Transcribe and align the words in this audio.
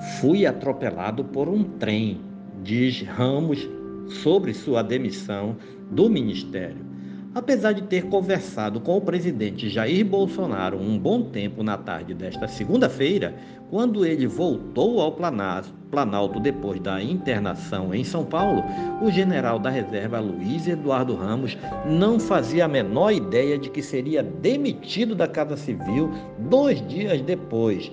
Fui 0.00 0.46
atropelado 0.46 1.22
por 1.24 1.46
um 1.46 1.62
trem, 1.62 2.22
diz 2.62 3.02
Ramos 3.02 3.68
sobre 4.22 4.54
sua 4.54 4.82
demissão 4.82 5.56
do 5.90 6.08
ministério. 6.08 6.88
Apesar 7.34 7.72
de 7.72 7.82
ter 7.82 8.06
conversado 8.06 8.80
com 8.80 8.96
o 8.96 9.00
presidente 9.00 9.68
Jair 9.68 10.04
Bolsonaro 10.04 10.78
um 10.78 10.98
bom 10.98 11.22
tempo 11.22 11.62
na 11.62 11.76
tarde 11.76 12.14
desta 12.14 12.48
segunda-feira, 12.48 13.36
quando 13.68 14.04
ele 14.04 14.26
voltou 14.26 15.00
ao 15.00 15.12
Planalto 15.12 16.40
depois 16.40 16.80
da 16.80 17.00
internação 17.02 17.94
em 17.94 18.02
São 18.02 18.24
Paulo, 18.24 18.64
o 19.02 19.10
general 19.10 19.58
da 19.58 19.68
reserva 19.68 20.18
Luiz 20.18 20.66
Eduardo 20.66 21.14
Ramos 21.14 21.58
não 21.86 22.18
fazia 22.18 22.64
a 22.64 22.68
menor 22.68 23.12
ideia 23.12 23.58
de 23.58 23.68
que 23.68 23.82
seria 23.82 24.22
demitido 24.22 25.14
da 25.14 25.28
Casa 25.28 25.56
Civil 25.56 26.10
dois 26.38 26.84
dias 26.88 27.20
depois. 27.20 27.92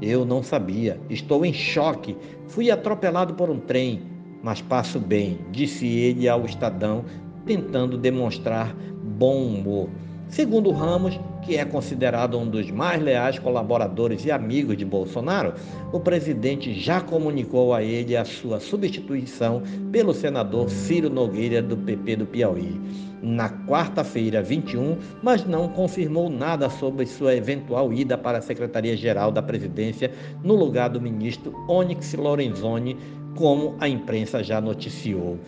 Eu 0.00 0.24
não 0.24 0.42
sabia, 0.42 1.00
estou 1.08 1.44
em 1.44 1.52
choque. 1.52 2.16
Fui 2.48 2.70
atropelado 2.70 3.34
por 3.34 3.50
um 3.50 3.58
trem, 3.58 4.02
mas 4.42 4.60
passo 4.62 4.98
bem, 4.98 5.38
disse 5.50 5.86
ele 5.86 6.28
ao 6.28 6.44
Estadão 6.44 7.04
tentando 7.44 7.98
demonstrar 7.98 8.74
bom 9.02 9.44
humor. 9.46 9.88
Segundo 10.28 10.70
Ramos, 10.70 11.18
que 11.42 11.56
é 11.56 11.64
considerado 11.64 12.38
um 12.38 12.48
dos 12.48 12.70
mais 12.70 13.02
leais 13.02 13.38
colaboradores 13.38 14.24
e 14.24 14.30
amigos 14.30 14.76
de 14.76 14.84
Bolsonaro, 14.84 15.54
o 15.92 16.00
presidente 16.00 16.72
já 16.74 17.00
comunicou 17.00 17.74
a 17.74 17.82
ele 17.82 18.16
a 18.16 18.24
sua 18.24 18.60
substituição 18.60 19.62
pelo 19.90 20.12
senador 20.12 20.68
Ciro 20.70 21.10
Nogueira, 21.10 21.62
do 21.62 21.76
PP 21.76 22.16
do 22.16 22.26
Piauí, 22.26 22.80
na 23.22 23.50
quarta-feira 23.66 24.42
21, 24.42 24.96
mas 25.22 25.44
não 25.44 25.68
confirmou 25.68 26.28
nada 26.28 26.68
sobre 26.70 27.06
sua 27.06 27.34
eventual 27.34 27.92
ida 27.92 28.16
para 28.16 28.38
a 28.38 28.42
Secretaria-Geral 28.42 29.30
da 29.30 29.42
Presidência 29.42 30.10
no 30.42 30.54
lugar 30.54 30.90
do 30.90 31.00
ministro 31.00 31.54
Onyx 31.68 32.14
Lorenzoni, 32.14 32.96
como 33.34 33.76
a 33.80 33.88
imprensa 33.88 34.42
já 34.42 34.60
noticiou. 34.60 35.38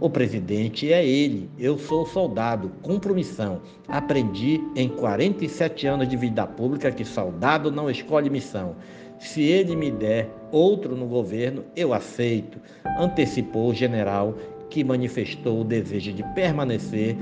O 0.00 0.08
presidente 0.08 0.92
é 0.92 1.04
ele. 1.04 1.50
Eu 1.58 1.76
sou 1.76 2.06
soldado, 2.06 2.70
cumpro 2.82 3.14
missão. 3.14 3.60
Aprendi 3.88 4.60
em 4.76 4.88
47 4.88 5.88
anos 5.88 6.08
de 6.08 6.16
vida 6.16 6.46
pública 6.46 6.92
que 6.92 7.04
soldado 7.04 7.72
não 7.72 7.90
escolhe 7.90 8.30
missão. 8.30 8.76
Se 9.18 9.42
ele 9.42 9.74
me 9.74 9.90
der 9.90 10.30
outro 10.52 10.94
no 10.94 11.06
governo, 11.06 11.64
eu 11.74 11.92
aceito, 11.92 12.60
antecipou 13.00 13.70
o 13.70 13.74
general, 13.74 14.36
que 14.70 14.84
manifestou 14.84 15.62
o 15.62 15.64
desejo 15.64 16.12
de 16.12 16.22
permanecer 16.34 17.16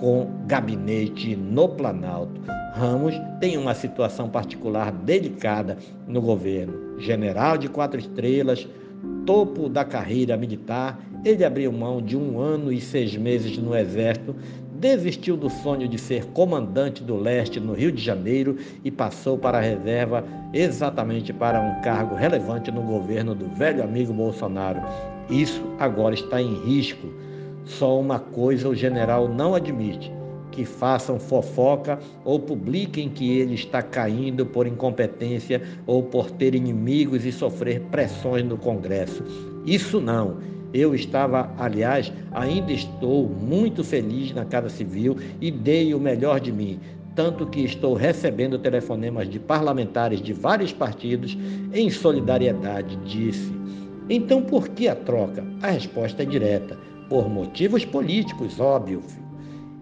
com 0.00 0.28
gabinete 0.46 1.36
no 1.36 1.68
Planalto. 1.68 2.40
Ramos 2.74 3.14
tem 3.38 3.56
uma 3.56 3.74
situação 3.74 4.28
particular 4.28 4.90
delicada 4.90 5.78
no 6.08 6.20
governo. 6.20 6.98
General 6.98 7.56
de 7.56 7.68
quatro 7.68 8.00
estrelas, 8.00 8.66
topo 9.26 9.68
da 9.68 9.84
carreira 9.84 10.36
militar, 10.36 10.98
ele 11.24 11.44
abriu 11.44 11.72
mão 11.72 12.00
de 12.00 12.16
um 12.16 12.38
ano 12.38 12.72
e 12.72 12.80
seis 12.80 13.14
meses 13.16 13.58
no 13.58 13.76
Exército, 13.76 14.36
desistiu 14.78 15.36
do 15.36 15.50
sonho 15.50 15.88
de 15.88 15.98
ser 15.98 16.24
comandante 16.26 17.02
do 17.02 17.16
leste 17.16 17.58
no 17.58 17.72
Rio 17.72 17.90
de 17.90 18.02
Janeiro 18.02 18.56
e 18.84 18.90
passou 18.90 19.36
para 19.36 19.58
a 19.58 19.60
reserva 19.60 20.24
exatamente 20.52 21.32
para 21.32 21.60
um 21.60 21.80
cargo 21.82 22.14
relevante 22.14 22.70
no 22.70 22.82
governo 22.82 23.34
do 23.34 23.46
velho 23.56 23.82
amigo 23.82 24.12
Bolsonaro. 24.12 24.80
Isso 25.28 25.62
agora 25.80 26.14
está 26.14 26.40
em 26.40 26.54
risco. 26.64 27.08
Só 27.64 27.98
uma 27.98 28.20
coisa 28.20 28.68
o 28.68 28.74
general 28.76 29.28
não 29.28 29.54
admite: 29.54 30.12
que 30.56 30.64
façam 30.64 31.20
fofoca 31.20 31.98
ou 32.24 32.40
publiquem 32.40 33.10
que 33.10 33.38
ele 33.38 33.54
está 33.54 33.82
caindo 33.82 34.46
por 34.46 34.66
incompetência 34.66 35.62
ou 35.86 36.02
por 36.02 36.30
ter 36.30 36.54
inimigos 36.54 37.26
e 37.26 37.30
sofrer 37.30 37.82
pressões 37.90 38.42
no 38.42 38.56
Congresso. 38.56 39.22
Isso 39.66 40.00
não. 40.00 40.38
Eu 40.72 40.94
estava, 40.94 41.52
aliás, 41.58 42.10
ainda 42.32 42.72
estou 42.72 43.28
muito 43.28 43.84
feliz 43.84 44.32
na 44.32 44.46
Casa 44.46 44.70
Civil 44.70 45.18
e 45.42 45.50
dei 45.50 45.92
o 45.92 46.00
melhor 46.00 46.40
de 46.40 46.50
mim, 46.50 46.80
tanto 47.14 47.46
que 47.46 47.60
estou 47.60 47.92
recebendo 47.92 48.58
telefonemas 48.58 49.28
de 49.28 49.38
parlamentares 49.38 50.22
de 50.22 50.32
vários 50.32 50.72
partidos 50.72 51.36
em 51.72 51.90
solidariedade, 51.90 52.96
disse. 53.04 53.52
Então 54.08 54.40
por 54.40 54.68
que 54.68 54.88
a 54.88 54.94
troca? 54.94 55.44
A 55.62 55.70
resposta 55.70 56.22
é 56.22 56.26
direta: 56.26 56.78
por 57.10 57.28
motivos 57.28 57.84
políticos, 57.84 58.58
óbvio. 58.58 59.02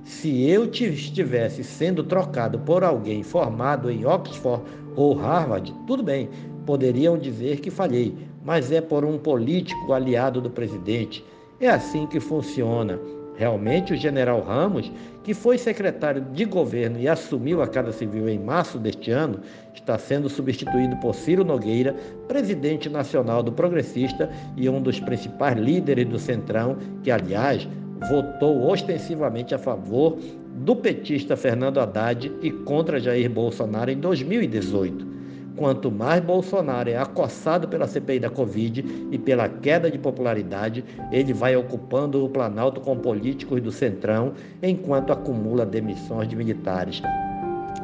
Se 0.04 0.48
eu 0.48 0.66
estivesse 0.66 1.64
sendo 1.64 2.04
trocado 2.04 2.58
por 2.58 2.84
alguém 2.84 3.22
formado 3.22 3.90
em 3.90 4.04
Oxford 4.04 4.62
ou 4.94 5.14
Harvard, 5.14 5.74
tudo 5.86 6.02
bem, 6.02 6.28
poderiam 6.66 7.16
dizer 7.16 7.60
que 7.60 7.70
falhei, 7.70 8.14
mas 8.44 8.70
é 8.70 8.82
por 8.82 9.02
um 9.02 9.16
político 9.16 9.94
aliado 9.94 10.42
do 10.42 10.50
presidente. 10.50 11.24
É 11.58 11.68
assim 11.70 12.06
que 12.06 12.20
funciona. 12.20 13.00
Realmente, 13.36 13.94
o 13.94 13.96
general 13.96 14.42
Ramos, 14.42 14.92
que 15.24 15.34
foi 15.34 15.58
secretário 15.58 16.20
de 16.20 16.44
governo 16.44 17.00
e 17.00 17.08
assumiu 17.08 17.62
a 17.62 17.66
Casa 17.66 17.90
Civil 17.90 18.28
em 18.28 18.38
março 18.38 18.78
deste 18.78 19.10
ano, 19.10 19.40
está 19.74 19.98
sendo 19.98 20.28
substituído 20.28 20.96
por 20.98 21.14
Ciro 21.14 21.44
Nogueira, 21.44 21.96
presidente 22.28 22.88
nacional 22.88 23.42
do 23.42 23.50
Progressista 23.50 24.30
e 24.56 24.68
um 24.68 24.80
dos 24.80 25.00
principais 25.00 25.58
líderes 25.58 26.06
do 26.06 26.18
Centrão, 26.18 26.76
que, 27.02 27.10
aliás, 27.10 27.66
votou 28.08 28.66
ostensivamente 28.68 29.54
a 29.54 29.58
favor 29.58 30.18
do 30.54 30.76
petista 30.76 31.36
Fernando 31.36 31.80
Haddad 31.80 32.30
e 32.42 32.50
contra 32.50 33.00
Jair 33.00 33.30
Bolsonaro 33.30 33.90
em 33.90 33.98
2018. 33.98 35.14
Quanto 35.56 35.90
mais 35.90 36.20
Bolsonaro 36.20 36.90
é 36.90 36.96
acossado 36.96 37.68
pela 37.68 37.86
CPI 37.86 38.18
da 38.18 38.30
Covid 38.30 38.84
e 39.12 39.18
pela 39.18 39.48
queda 39.48 39.88
de 39.88 39.98
popularidade, 39.98 40.84
ele 41.12 41.32
vai 41.32 41.54
ocupando 41.54 42.24
o 42.24 42.28
Planalto 42.28 42.80
com 42.80 42.96
políticos 42.96 43.60
do 43.60 43.70
Centrão, 43.70 44.32
enquanto 44.60 45.12
acumula 45.12 45.64
demissões 45.64 46.28
de 46.28 46.34
militares. 46.34 47.00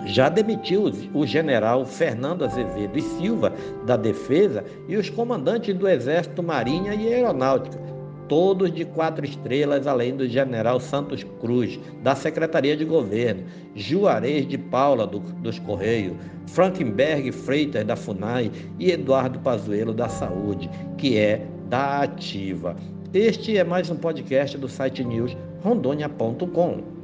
Já 0.04 0.28
demitiu 0.28 0.90
o 1.14 1.24
general 1.24 1.86
Fernando 1.86 2.44
Azevedo 2.44 2.98
e 2.98 3.02
Silva, 3.02 3.52
da 3.86 3.96
Defesa, 3.96 4.64
e 4.88 4.96
os 4.96 5.08
comandantes 5.08 5.74
do 5.74 5.88
Exército, 5.88 6.42
Marinha 6.42 6.94
e 6.94 7.12
Aeronáutica 7.12 7.78
todos 8.30 8.72
de 8.72 8.84
quatro 8.84 9.24
estrelas, 9.24 9.88
além 9.88 10.14
do 10.14 10.28
general 10.28 10.78
Santos 10.78 11.24
Cruz, 11.40 11.80
da 12.00 12.14
Secretaria 12.14 12.76
de 12.76 12.84
Governo, 12.84 13.42
Juarez 13.74 14.46
de 14.46 14.56
Paula, 14.56 15.04
do, 15.04 15.18
dos 15.18 15.58
Correios, 15.58 16.16
Frankenberg 16.46 17.32
Freitas, 17.32 17.84
da 17.84 17.96
FUNAI 17.96 18.52
e 18.78 18.92
Eduardo 18.92 19.40
Pazuello, 19.40 19.92
da 19.92 20.08
Saúde, 20.08 20.70
que 20.96 21.18
é 21.18 21.44
da 21.68 22.02
Ativa. 22.02 22.76
Este 23.12 23.58
é 23.58 23.64
mais 23.64 23.90
um 23.90 23.96
podcast 23.96 24.56
do 24.56 24.68
site 24.68 25.02
news 25.02 25.36
rondônia.com. 25.64 26.99